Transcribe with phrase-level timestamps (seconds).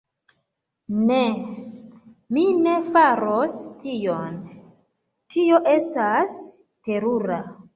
[1.09, 1.17] Ne.
[2.37, 3.55] Mi ne faros
[3.85, 4.41] tion.
[5.35, 6.37] Tio estas
[6.89, 7.43] terura.